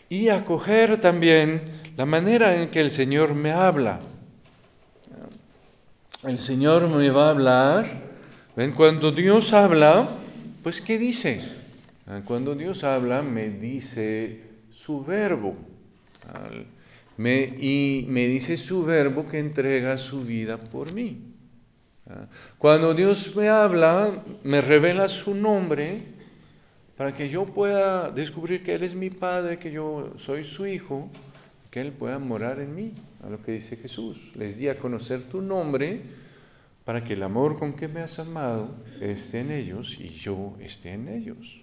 y 0.07 0.29
acoger 0.29 0.99
también 0.99 1.61
la 1.97 2.05
manera 2.05 2.55
en 2.61 2.69
que 2.69 2.79
el 2.79 2.91
Señor 2.91 3.33
me 3.33 3.51
habla. 3.51 3.99
El 6.25 6.39
Señor 6.39 6.87
me 6.89 7.09
va 7.09 7.27
a 7.27 7.29
hablar, 7.31 7.85
ven, 8.55 8.73
cuando 8.73 9.11
Dios 9.11 9.53
habla, 9.53 10.09
pues 10.63 10.81
¿qué 10.81 10.97
dice? 10.97 11.39
Cuando 12.25 12.55
Dios 12.55 12.83
habla, 12.83 13.21
me 13.21 13.49
dice 13.49 14.41
su 14.69 15.03
verbo 15.03 15.55
y 17.17 18.05
me 18.07 18.27
dice 18.27 18.57
su 18.57 18.85
verbo 18.85 19.27
que 19.27 19.39
entrega 19.39 19.97
su 19.97 20.23
vida 20.23 20.57
por 20.57 20.93
mí. 20.93 21.17
¿Ah? 22.09 22.27
Cuando 22.57 22.93
Dios 22.93 23.35
me 23.35 23.49
habla, 23.49 24.23
me 24.43 24.61
revela 24.61 25.07
su 25.07 25.35
nombre 25.35 26.01
para 26.97 27.13
que 27.13 27.29
yo 27.29 27.45
pueda 27.45 28.09
descubrir 28.09 28.63
que 28.63 28.73
Él 28.73 28.83
es 28.83 28.95
mi 28.95 29.09
Padre, 29.09 29.59
que 29.59 29.71
yo 29.71 30.13
soy 30.17 30.43
su 30.43 30.65
Hijo, 30.65 31.09
que 31.69 31.81
Él 31.81 31.91
pueda 31.91 32.19
morar 32.19 32.59
en 32.59 32.73
mí, 32.73 32.93
a 33.23 33.29
lo 33.29 33.41
que 33.41 33.51
dice 33.53 33.75
Jesús. 33.75 34.31
Les 34.35 34.57
di 34.57 34.67
a 34.67 34.77
conocer 34.77 35.21
tu 35.21 35.41
nombre 35.41 36.01
para 36.89 37.03
que 37.03 37.13
el 37.13 37.21
amor 37.21 37.59
con 37.59 37.73
que 37.73 37.87
me 37.87 37.99
has 37.99 38.17
amado 38.17 38.67
esté 38.99 39.41
en 39.41 39.51
ellos 39.51 39.99
y 39.99 40.09
yo 40.09 40.55
esté 40.59 40.93
en 40.93 41.07
ellos. 41.07 41.61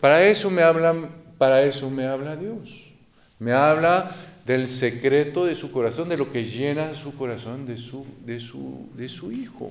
Para 0.00 0.26
eso 0.26 0.50
me 0.50 0.62
habla, 0.62 0.96
para 1.38 1.62
eso 1.62 1.90
me 1.90 2.06
habla 2.06 2.34
Dios. 2.34 2.92
Me 3.38 3.52
habla 3.52 4.10
del 4.44 4.66
secreto 4.66 5.44
de 5.44 5.54
su 5.54 5.70
corazón, 5.70 6.08
de 6.08 6.16
lo 6.16 6.32
que 6.32 6.44
llena 6.44 6.92
su 6.92 7.16
corazón 7.16 7.66
de 7.66 7.76
su, 7.76 8.04
de 8.24 8.40
su, 8.40 8.88
de 8.96 9.08
su 9.08 9.30
hijo, 9.30 9.70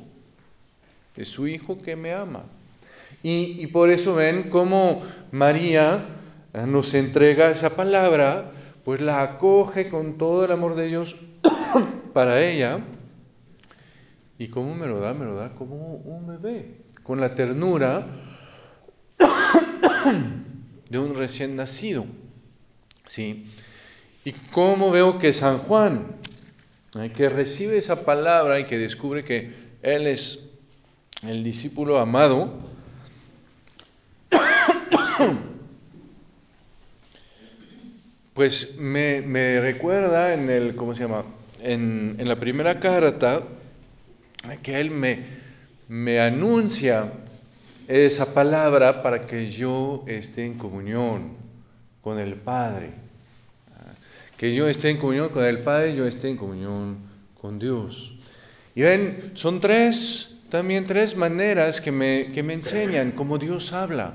de 1.18 1.26
su 1.26 1.50
hijo 1.50 1.82
que 1.82 1.98
me 1.98 2.14
ama. 2.14 2.46
Y, 3.24 3.62
y 3.62 3.68
por 3.68 3.90
eso 3.90 4.16
ven 4.16 4.44
cómo 4.44 5.04
María 5.34 6.06
eh, 6.54 6.64
nos 6.66 6.94
entrega 6.94 7.52
esa 7.52 7.76
palabra, 7.76 8.54
pues 8.86 9.02
la 9.02 9.22
acoge 9.22 9.90
con 9.90 10.18
todo 10.18 10.46
el 10.46 10.54
amor 10.54 10.76
de 10.76 10.88
Dios 10.88 11.18
para 12.14 12.42
ella. 12.42 12.80
¿Y 14.38 14.48
cómo 14.48 14.76
me 14.76 14.88
lo 14.88 15.00
da? 15.00 15.14
Me 15.14 15.26
lo 15.26 15.36
da 15.36 15.56
como 15.56 15.96
un 15.96 16.28
bebé, 16.28 16.82
con 17.04 17.22
la 17.22 17.36
ternura 17.36 18.06
de 20.90 21.00
un 21.00 21.16
recién 21.16 21.56
nacido. 21.56 22.06
¿Sí? 23.06 23.48
¿Y 24.26 24.32
cómo 24.32 24.92
veo 24.92 25.20
que 25.20 25.32
San 25.34 25.60
Juan, 25.60 26.08
eh, 27.00 27.12
que 27.16 27.30
recibe 27.30 27.78
esa 27.78 28.04
palabra 28.06 28.60
y 28.60 28.66
que 28.66 28.78
descubre 28.78 29.24
que 29.24 29.54
Él 29.84 30.08
es 30.08 30.50
el 31.24 31.44
discípulo 31.44 32.00
amado, 32.00 32.52
pues 38.34 38.80
me, 38.80 39.60
recuerda 39.62 40.34
en 40.34 40.50
el, 40.50 40.76
¿cómo 40.76 40.94
se 40.94 41.04
llama? 41.04 41.24
En, 41.62 42.18
la 42.20 42.40
primera 42.40 42.80
carta, 42.80 43.42
que 44.62 44.80
Él 44.80 44.92
me, 44.92 45.20
me 45.88 46.20
anuncia 46.20 47.12
esa 47.88 48.34
palabra 48.34 49.04
para 49.04 49.28
que 49.28 49.50
yo 49.50 50.04
esté 50.08 50.46
en 50.46 50.56
comunión 50.56 51.34
con 52.02 52.20
el 52.20 52.36
Padre 52.36 53.06
que 54.38 54.54
yo 54.54 54.68
esté 54.68 54.90
en 54.90 54.98
comunión 54.98 55.30
con 55.30 55.44
el 55.46 55.60
Padre, 55.60 55.96
yo 55.96 56.06
esté 56.06 56.30
en 56.30 56.38
comunión 56.38 56.98
con 57.40 57.60
Dios. 57.60 58.16
Y 58.76 58.82
ven, 58.82 59.32
son 59.36 59.62
tres, 59.62 60.40
también 60.50 60.86
tres 60.86 61.16
maneras 61.16 61.80
que 61.80 61.92
me, 61.92 62.32
que 62.34 62.44
me 62.44 62.54
enseñan 62.54 63.12
cómo 63.12 63.38
Dios 63.38 63.72
habla, 63.72 64.14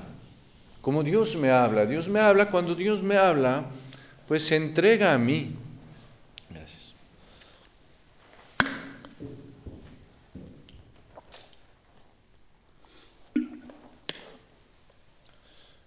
cómo 0.81 1.03
Dios 1.03 1.35
me 1.37 1.49
habla. 1.49 1.85
Dios 1.85 2.07
me 2.07 2.19
habla, 2.19 2.51
cuando 2.51 2.75
Dios 2.75 3.01
me 3.01 3.17
habla, 3.17 3.65
pues 4.27 4.43
se 4.43 4.57
entrega 4.57 5.13
a 5.13 5.17
mí. 5.17 5.55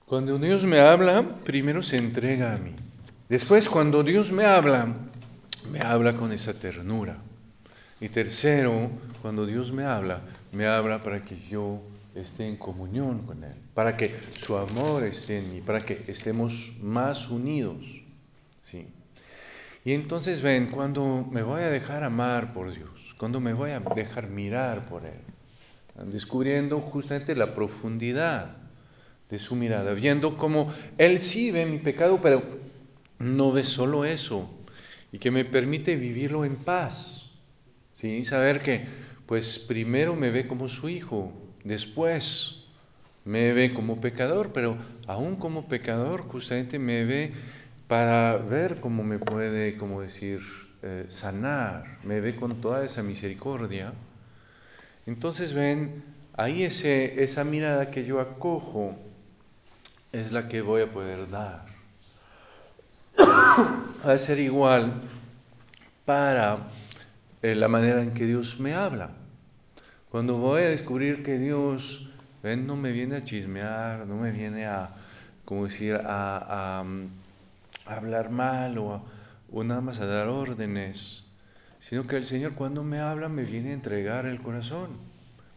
Cuando 0.07 0.39
Dios 0.39 0.65
me 0.65 0.81
habla, 0.81 1.23
primero 1.45 1.83
se 1.83 1.97
entrega 1.97 2.53
a 2.53 2.59
mí. 2.59 2.73
Después, 3.31 3.71
cuando 3.71 4.03
Dios 4.03 4.33
me 4.33 4.45
habla, 4.45 4.95
me 5.73 5.81
habla 5.81 6.15
con 6.15 6.31
esa 6.31 6.53
ternura. 6.53 7.17
Y 8.03 8.11
tercero, 8.11 8.91
cuando 9.23 9.47
Dios 9.47 9.73
me 9.73 9.85
habla, 9.85 10.21
me 10.53 10.67
habla 10.67 11.03
para 11.03 11.23
que 11.23 11.37
yo 11.37 11.81
esté 12.15 12.47
en 12.47 12.59
comunión 12.59 13.21
con 13.21 13.45
Él, 13.45 13.55
para 13.73 13.97
que 13.97 14.15
su 14.37 14.59
amor 14.59 15.05
esté 15.05 15.39
en 15.39 15.55
mí, 15.55 15.61
para 15.63 15.81
que 15.81 16.05
estemos 16.07 16.77
más 16.83 17.31
unidos. 17.31 17.79
¿sí? 18.61 18.87
Y 19.87 19.95
entonces 19.95 20.43
ven, 20.43 20.67
cuando 20.67 21.27
me 21.31 21.43
voy 21.43 21.63
a 21.63 21.71
dejar 21.71 22.05
amar 22.05 22.53
por 22.53 22.75
Dios, 22.75 23.15
cuando 23.17 23.41
me 23.41 23.55
voy 23.55 23.71
a 23.71 23.81
dejar 23.81 24.29
mirar 24.29 24.85
por 24.85 25.07
Él, 25.07 26.11
descubriendo 26.11 26.81
justamente 26.83 27.35
la 27.35 27.55
profundidad 27.55 28.64
de 29.35 29.41
su 29.41 29.57
mirada, 29.57 29.93
viendo 29.95 30.37
cómo 30.37 30.73
Él 30.97 31.21
sí 31.21 31.51
ve 31.51 31.67
mi 31.67 31.79
pecado, 31.79 32.21
pero 32.23 32.43
no 33.19 33.51
ve 33.51 33.65
solo 33.65 34.05
eso, 34.05 34.49
y 35.11 35.19
que 35.19 35.33
me 35.33 35.45
permite 35.45 35.97
vivirlo 35.97 36.45
en 36.45 36.55
paz, 36.55 37.33
¿sí? 37.95 38.25
saber 38.25 38.61
que 38.61 38.85
pues 39.27 39.59
primero 39.59 40.15
me 40.15 40.31
ve 40.31 40.47
como 40.47 40.69
su 40.69 40.89
hijo, 40.89 41.33
después 41.65 42.67
me 43.25 43.53
ve 43.53 43.73
como 43.75 44.01
pecador, 44.01 44.53
pero 44.53 44.77
aún 45.09 45.35
como 45.35 45.67
pecador 45.67 46.21
justamente 46.23 46.79
me 46.79 47.05
ve 47.05 47.33
para 47.89 48.37
ver 48.37 48.81
cómo 48.81 49.03
me 49.03 49.19
puede, 49.19 49.77
como 49.77 50.01
decir, 50.01 50.41
eh, 50.83 51.07
sanar, 51.09 51.99
me 52.05 52.21
ve 52.21 52.37
con 52.37 52.61
toda 52.61 52.85
esa 52.85 53.03
misericordia. 53.03 53.93
Entonces 55.07 55.55
ven, 55.55 56.05
ahí 56.37 56.63
ese, 56.63 57.23
esa 57.23 57.45
mirada 57.45 57.91
que 57.91 58.05
yo 58.05 58.21
acojo 58.21 58.97
es 60.15 60.31
la 60.31 60.47
que 60.47 60.63
voy 60.63 60.83
a 60.83 60.93
poder 60.93 61.29
dar. 61.29 61.65
Va 63.19 64.13
a 64.13 64.19
ser 64.19 64.39
igual 64.39 64.93
para 66.05 66.59
eh, 67.43 67.57
la 67.57 67.67
manera 67.67 68.01
en 68.01 68.15
que 68.15 68.25
Dios 68.25 68.61
me 68.61 68.75
habla. 68.75 69.11
Cuando 70.11 70.37
voy 70.37 70.63
a 70.63 70.69
descubrir 70.69 71.25
que 71.25 71.39
Dios 71.39 72.11
ven, 72.45 72.65
no 72.65 72.77
me 72.77 72.93
viene 72.93 73.17
a 73.17 73.25
chismear, 73.25 74.07
no 74.07 74.15
me 74.15 74.31
viene 74.31 74.67
a, 74.67 74.91
como 75.45 75.65
decir, 75.65 75.97
a, 75.97 76.81
a, 76.81 76.85
hablar 77.87 78.31
mal 78.31 78.79
o, 78.79 79.05
o 79.51 79.65
nada 79.65 79.81
más 79.81 79.99
a 79.99 80.07
dar 80.07 80.29
órdenes, 80.29 81.25
sino 81.81 82.07
que 82.07 82.17
el 82.17 82.25
Señor 82.25 82.55
cuando 82.55 82.85
me 82.85 83.01
habla 83.01 83.29
me 83.29 83.43
viene 83.43 83.71
a 83.71 83.75
entregar 83.75 84.27
el 84.27 84.41
corazón, 84.41 84.91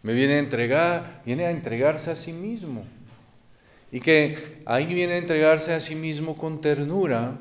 me 0.02 0.14
viene 0.14 0.34
a 0.34 0.40
entregar, 0.40 1.22
viene 1.26 1.46
a 1.46 1.52
entregarse 1.52 2.10
a 2.10 2.16
sí 2.16 2.34
mismo. 2.34 2.86
Y 3.92 4.00
que 4.00 4.38
ahí 4.66 4.86
viene 4.86 5.14
a 5.14 5.18
entregarse 5.18 5.74
a 5.74 5.80
sí 5.80 5.96
mismo 5.96 6.38
con 6.38 6.62
ternura 6.62 7.38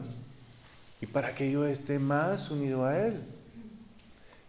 y 1.01 1.07
para 1.07 1.35
que 1.35 1.51
yo 1.51 1.67
esté 1.67 1.99
más 1.99 2.51
unido 2.51 2.85
a 2.85 2.99
Él. 2.99 3.21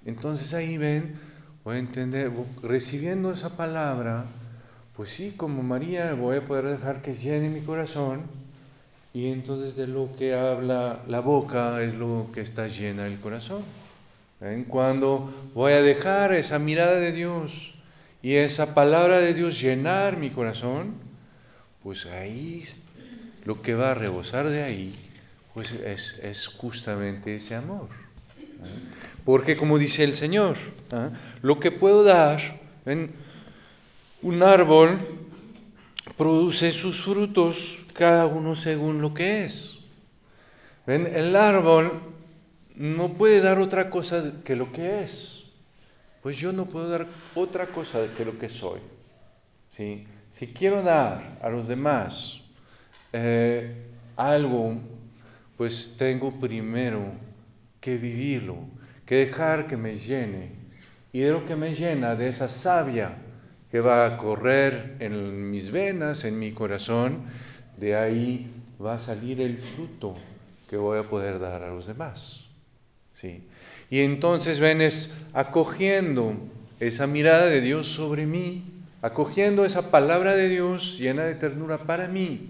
Entonces 0.06 0.54
ahí 0.54 0.78
ven, 0.78 1.16
voy 1.64 1.76
a 1.76 1.80
entender, 1.80 2.32
recibiendo 2.64 3.32
esa 3.32 3.58
palabra, 3.58 4.26
pues 4.96 5.10
sí, 5.10 5.34
como 5.36 5.64
María 5.64 6.14
voy 6.14 6.38
a 6.38 6.46
poder 6.46 6.66
dejar 6.66 7.02
que 7.02 7.14
llene 7.14 7.50
mi 7.50 7.62
corazón 7.62 8.22
y 9.14 9.32
entonces 9.32 9.76
de 9.76 9.88
lo 9.88 10.16
que 10.18 10.36
habla 10.36 11.00
la 11.08 11.20
boca 11.22 11.82
es 11.82 11.96
lo 11.96 12.28
que 12.34 12.42
está 12.42 12.68
llena 12.68 13.08
el 13.08 13.20
corazón. 13.20 13.62
¿Ven? 14.40 14.64
Cuando 14.66 15.32
voy 15.56 15.74
a 15.74 15.82
dejar 15.82 16.34
esa 16.34 16.60
mirada 16.60 17.00
de 17.00 17.12
Dios 17.12 17.76
y 18.22 18.36
esa 18.36 18.74
palabra 18.76 19.18
de 19.18 19.34
Dios 19.34 19.60
llenar 19.60 20.18
mi 20.18 20.30
corazón, 20.30 21.07
pues 21.88 22.06
ahí 22.06 22.66
lo 23.46 23.62
que 23.62 23.74
va 23.74 23.92
a 23.92 23.94
rebosar 23.94 24.50
de 24.50 24.62
ahí, 24.62 24.94
pues 25.54 25.72
es, 25.72 26.20
es 26.22 26.48
justamente 26.48 27.38
ese 27.38 27.56
amor. 27.56 27.88
Porque 29.24 29.56
como 29.56 29.78
dice 29.78 30.04
el 30.04 30.14
Señor, 30.14 30.58
¿eh? 30.92 31.10
lo 31.42 31.62
que 31.62 31.72
puedo 31.72 32.04
dar, 32.04 32.42
en 32.86 33.10
un 34.22 34.44
árbol 34.44 34.98
produce 36.18 36.74
sus 36.74 37.06
frutos 37.06 37.86
cada 37.94 38.26
uno 38.26 38.58
según 38.58 39.02
lo 39.02 39.14
que 39.14 39.46
es. 39.46 39.80
El 40.88 41.38
árbol 41.38 42.02
no 42.76 43.14
puede 43.14 43.40
dar 43.40 43.60
otra 43.60 43.90
cosa 43.90 44.34
que 44.44 44.58
lo 44.58 44.74
que 44.74 45.04
es. 45.04 45.46
Pues 46.22 46.36
yo 46.36 46.52
no 46.52 46.66
puedo 46.66 46.90
dar 46.90 47.08
otra 47.34 47.66
cosa 47.66 48.06
que 48.18 48.26
lo 48.26 48.38
que 48.38 48.50
soy. 48.50 48.82
¿sí? 49.70 50.06
Si 50.38 50.46
quiero 50.46 50.84
dar 50.84 51.40
a 51.42 51.50
los 51.50 51.68
demás 51.68 52.42
eh, 53.12 53.88
algo, 54.16 54.80
pues 55.58 55.96
tengo 55.98 56.40
primero 56.40 57.12
que 57.82 57.98
vivirlo, 57.98 58.58
que 59.08 59.16
dejar 59.16 59.66
que 59.66 59.78
me 59.78 59.98
llene. 59.98 60.52
Y 61.12 61.22
de 61.22 61.32
lo 61.32 61.44
que 61.44 61.56
me 61.56 61.74
llena, 61.74 62.14
de 62.14 62.30
esa 62.30 62.50
savia 62.50 63.18
que 63.72 63.80
va 63.80 64.06
a 64.06 64.18
correr 64.18 64.98
en 65.00 65.50
mis 65.50 65.72
venas, 65.72 66.24
en 66.24 66.38
mi 66.38 66.52
corazón, 66.52 67.24
de 67.78 67.96
ahí 67.96 68.48
va 68.80 68.94
a 68.94 69.00
salir 69.00 69.42
el 69.42 69.58
fruto 69.58 70.14
que 70.70 70.78
voy 70.78 71.00
a 71.00 71.10
poder 71.10 71.40
dar 71.40 71.64
a 71.64 71.72
los 71.72 71.88
demás. 71.88 72.46
¿sí? 73.12 73.44
Y 73.90 74.02
entonces 74.02 74.60
ven 74.60 74.82
es 74.82 75.26
acogiendo 75.34 76.36
esa 76.80 77.08
mirada 77.08 77.48
de 77.48 77.60
Dios 77.60 77.88
sobre 77.88 78.28
mí, 78.28 78.77
acogiendo 79.08 79.66
esa 79.66 79.90
palabra 79.90 80.36
de 80.36 80.50
Dios 80.50 81.00
llena 81.00 81.24
de 81.24 81.36
ternura 81.36 81.80
para 81.80 82.08
mí, 82.08 82.50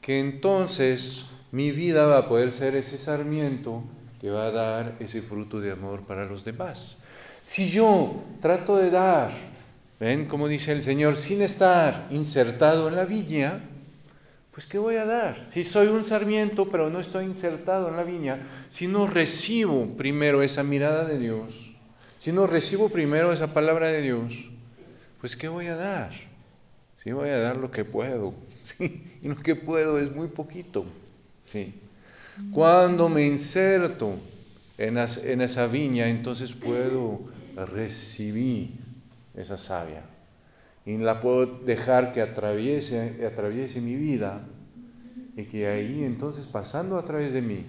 que 0.00 0.18
entonces 0.18 1.30
mi 1.52 1.70
vida 1.70 2.06
va 2.06 2.18
a 2.18 2.28
poder 2.28 2.52
ser 2.52 2.74
ese 2.76 2.98
sarmiento 2.98 3.82
que 4.20 4.30
va 4.30 4.46
a 4.46 4.50
dar 4.50 4.96
ese 4.98 5.22
fruto 5.22 5.60
de 5.60 5.72
amor 5.72 6.04
para 6.04 6.24
los 6.24 6.44
demás. 6.44 6.98
Si 7.42 7.70
yo 7.70 8.14
trato 8.40 8.76
de 8.76 8.90
dar, 8.90 9.30
ven 10.00 10.26
como 10.26 10.48
dice 10.48 10.72
el 10.72 10.82
Señor, 10.82 11.16
sin 11.16 11.42
estar 11.42 12.08
insertado 12.10 12.88
en 12.88 12.96
la 12.96 13.04
viña, 13.04 13.60
pues 14.50 14.66
¿qué 14.66 14.78
voy 14.78 14.96
a 14.96 15.04
dar? 15.04 15.36
Si 15.46 15.62
soy 15.62 15.86
un 15.88 16.04
sarmiento 16.04 16.66
pero 16.70 16.90
no 16.90 16.98
estoy 16.98 17.24
insertado 17.26 17.88
en 17.88 17.96
la 17.96 18.04
viña, 18.04 18.40
si 18.68 18.88
no 18.88 19.06
recibo 19.06 19.96
primero 19.96 20.42
esa 20.42 20.64
mirada 20.64 21.04
de 21.04 21.18
Dios, 21.18 21.72
si 22.18 22.32
no 22.32 22.46
recibo 22.46 22.88
primero 22.88 23.32
esa 23.32 23.52
palabra 23.54 23.88
de 23.88 24.02
Dios, 24.02 24.32
pues 25.24 25.36
¿qué 25.36 25.48
voy 25.48 25.68
a 25.68 25.74
dar? 25.74 26.10
Sí, 27.02 27.10
voy 27.12 27.30
a 27.30 27.38
dar 27.38 27.56
lo 27.56 27.70
que 27.70 27.86
puedo, 27.86 28.34
¿sí? 28.62 29.18
y 29.22 29.28
lo 29.28 29.36
que 29.36 29.56
puedo 29.56 29.98
es 29.98 30.14
muy 30.14 30.28
poquito. 30.28 30.84
¿sí? 31.46 31.72
Cuando 32.52 33.08
me 33.08 33.24
inserto 33.24 34.16
en, 34.76 34.98
esa 34.98 35.66
viña, 35.66 36.08
entonces 36.08 36.52
puedo 36.52 37.20
recibir 37.56 38.72
esa 39.34 39.56
savia 39.56 40.02
y 40.84 40.98
la 40.98 41.22
puedo 41.22 41.46
dejar 41.46 42.12
que 42.12 42.20
atraviese, 42.20 43.26
atraviese 43.26 43.80
mi 43.80 43.96
vida 43.96 44.42
y 45.38 45.44
que 45.44 45.68
ahí 45.68 46.04
entonces 46.04 46.44
pasando 46.44 46.98
a 46.98 47.04
través 47.06 47.32
de 47.32 47.40
mí, 47.40 47.64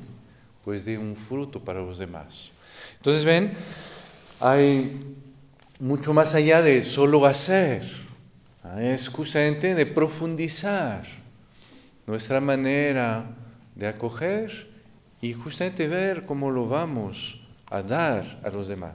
pues 0.65 0.83
dé 0.83 0.97
un 0.97 1.15
fruto 1.15 1.63
para 1.63 1.79
los 1.79 1.99
demás. 1.99 2.49
Entonces 2.97 3.23
ven, 3.23 3.53
hay 4.41 4.91
mucho 5.79 6.13
más 6.13 6.35
allá 6.35 6.61
de 6.61 6.83
solo 6.83 7.25
hacer, 7.25 7.83
es 8.79 9.09
justamente 9.09 9.75
de 9.75 9.85
profundizar 9.85 11.03
nuestra 12.07 12.39
manera 12.41 13.25
de 13.75 13.87
acoger 13.87 14.67
y 15.21 15.33
justamente 15.33 15.87
ver 15.87 16.25
cómo 16.25 16.51
lo 16.51 16.67
vamos 16.67 17.41
a 17.67 17.81
dar 17.81 18.39
a 18.43 18.49
los 18.49 18.67
demás. 18.67 18.93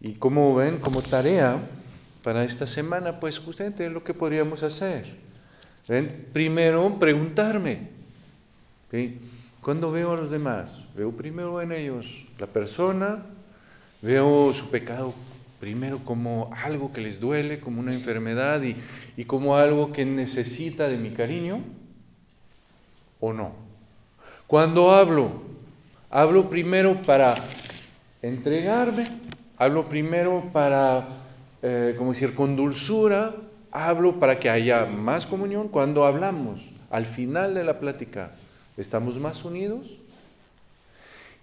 Y 0.00 0.14
como 0.14 0.54
ven, 0.54 0.78
como 0.78 1.02
tarea, 1.02 1.60
para 2.22 2.44
esta 2.44 2.66
semana, 2.66 3.18
pues 3.18 3.38
justamente 3.38 3.86
es 3.86 3.92
lo 3.92 4.04
que 4.04 4.14
podríamos 4.14 4.62
hacer. 4.62 5.04
¿Ven? 5.88 6.28
Primero, 6.32 6.98
preguntarme. 6.98 7.88
Cuando 9.60 9.90
veo 9.90 10.12
a 10.12 10.16
los 10.16 10.30
demás, 10.30 10.70
veo 10.96 11.12
primero 11.12 11.62
en 11.62 11.72
ellos 11.72 12.26
la 12.38 12.46
persona, 12.46 13.22
veo 14.02 14.52
su 14.52 14.70
pecado 14.70 15.14
primero 15.62 16.00
como 16.04 16.50
algo 16.64 16.92
que 16.92 17.00
les 17.00 17.20
duele, 17.20 17.60
como 17.60 17.78
una 17.78 17.94
enfermedad 17.94 18.60
y, 18.64 18.74
y 19.16 19.26
como 19.26 19.54
algo 19.54 19.92
que 19.92 20.04
necesita 20.04 20.88
de 20.88 20.96
mi 20.96 21.10
cariño, 21.10 21.60
o 23.20 23.32
no. 23.32 23.52
Cuando 24.48 24.90
hablo, 24.90 25.30
hablo 26.10 26.50
primero 26.50 27.00
para 27.02 27.36
entregarme, 28.22 29.06
hablo 29.56 29.88
primero 29.88 30.50
para 30.52 31.06
eh, 31.62 31.94
como 31.96 32.12
decir, 32.12 32.34
con 32.34 32.56
dulzura, 32.56 33.32
hablo 33.70 34.18
para 34.18 34.40
que 34.40 34.50
haya 34.50 34.84
más 34.86 35.26
comunión. 35.26 35.68
Cuando 35.68 36.06
hablamos, 36.06 36.60
al 36.90 37.06
final 37.06 37.54
de 37.54 37.62
la 37.62 37.78
plática, 37.78 38.32
¿estamos 38.76 39.16
más 39.18 39.44
unidos? 39.44 39.86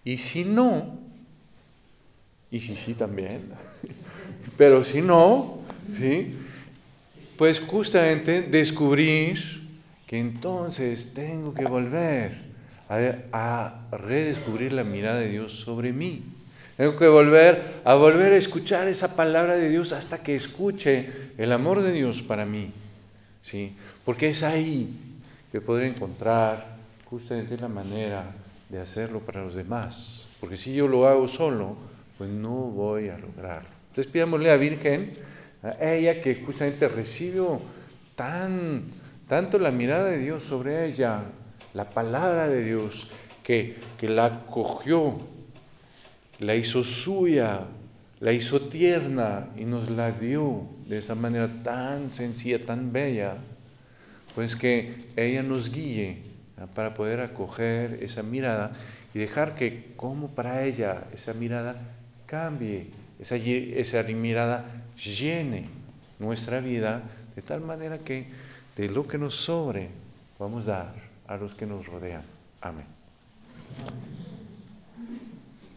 Y 0.04 0.18
si 0.18 0.44
no, 0.44 1.08
y 2.52 2.60
si 2.60 2.76
sí 2.76 2.94
también, 2.94 3.42
pero 4.58 4.84
si 4.84 5.02
no, 5.02 5.60
¿sí? 5.92 6.36
Pues 7.38 7.60
justamente 7.60 8.42
descubrir 8.42 9.60
que 10.08 10.20
entonces 10.20 11.14
tengo 11.14 11.54
que 11.54 11.66
volver 11.66 12.50
a, 12.90 13.88
redescubrir 13.92 14.74
la 14.74 14.84
mirada 14.84 15.20
de 15.20 15.30
Dios 15.30 15.54
sobre 15.54 15.94
mí. 15.94 16.24
Tengo 16.78 16.98
que 16.98 17.08
volver 17.08 17.62
a 17.84 17.94
volver 17.94 18.34
a 18.34 18.38
escuchar 18.38 18.88
esa 18.88 19.16
palabra 19.16 19.56
de 19.56 19.70
Dios 19.70 19.94
hasta 19.94 20.24
que 20.24 20.36
escuche 20.36 21.10
el 21.38 21.52
amor 21.52 21.82
de 21.82 21.92
Dios 21.92 22.22
para 22.22 22.46
mí. 22.46 22.72
¿sí? 23.44 23.76
Porque 24.06 24.30
es 24.30 24.44
ahí 24.44 24.90
que 25.52 25.62
podré 25.62 25.90
encontrar 25.90 26.66
justamente 27.06 27.58
la 27.58 27.68
manera 27.68 28.32
de 28.70 28.80
hacerlo 28.80 29.20
para 29.20 29.44
los 29.44 29.56
demás. 29.56 30.26
Porque 30.40 30.58
si 30.58 30.74
yo 30.74 30.88
lo 30.88 31.08
hago 31.08 31.28
solo, 31.28 31.76
pues 32.20 32.30
no 32.30 32.52
voy 32.52 33.08
a 33.08 33.18
lograrlo. 33.18 33.70
Entonces 33.88 34.12
pidámosle 34.12 34.52
a 34.52 34.58
Virgen, 34.58 35.10
a 35.64 35.94
ella 35.94 36.20
que 36.20 36.36
justamente 36.36 36.90
recibió 36.90 37.62
tan, 38.16 38.84
tanto 39.30 39.58
la 39.58 39.72
mirada 39.72 40.08
de 40.10 40.18
Dios 40.18 40.44
sobre 40.44 40.86
ella, 40.86 41.24
la 41.74 41.90
palabra 41.90 42.50
de 42.50 42.66
Dios, 42.66 43.10
que, 43.42 43.78
que 43.98 44.10
la 44.10 44.46
cogió, 44.48 45.18
la 46.40 46.56
hizo 46.56 46.84
suya, 46.84 47.62
la 48.20 48.34
hizo 48.34 48.60
tierna 48.60 49.48
y 49.56 49.64
nos 49.64 49.90
la 49.90 50.12
dio 50.12 50.68
de 50.88 50.98
esa 50.98 51.16
manera 51.16 51.48
tan 51.64 52.10
sencilla, 52.10 52.66
tan 52.66 52.92
bella, 52.92 53.38
pues 54.36 54.58
que 54.58 54.94
ella 55.16 55.42
nos 55.42 55.72
guíe 55.72 56.22
para 56.76 56.94
poder 56.96 57.22
acoger 57.22 58.00
esa 58.02 58.24
mirada 58.24 58.74
y 59.14 59.20
dejar 59.20 59.56
que 59.56 59.94
como 59.96 60.36
para 60.36 60.66
ella 60.66 61.06
esa 61.14 61.34
mirada 61.34 61.82
cambie, 62.30 62.86
esa, 63.20 63.36
esa 63.36 64.04
mirada 64.04 64.64
llene 64.96 65.66
nuestra 66.20 66.60
vida 66.60 67.02
de 67.36 67.42
tal 67.42 67.62
manera 67.62 67.98
que 67.98 68.28
de 68.78 68.88
lo 68.88 69.08
que 69.08 69.18
nos 69.18 69.36
sobre 69.36 69.90
vamos 70.38 70.68
a 70.68 70.94
dar 70.94 70.96
a 71.28 71.38
los 71.38 71.56
que 71.56 71.66
nos 71.66 71.88
rodean. 71.88 72.24
Amén. 72.62 72.86